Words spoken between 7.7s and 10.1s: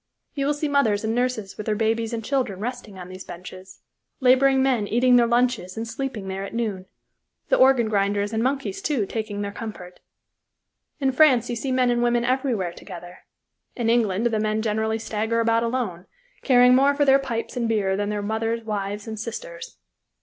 grinders and monkeys, too, taking their comfort.